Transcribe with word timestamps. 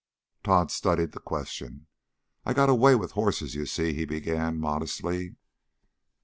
Tod 0.43 0.71
studied, 0.71 1.11
the 1.11 1.19
question. 1.19 1.85
"I 2.43 2.53
got 2.55 2.69
a 2.71 2.73
way 2.73 2.95
with 2.95 3.11
hosses, 3.11 3.53
you 3.53 3.67
see," 3.67 3.93
he 3.93 4.03
began 4.05 4.57
modestly. 4.59 5.35